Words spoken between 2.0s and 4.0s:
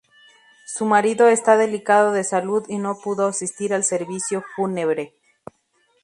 de salud y no pudo asistir al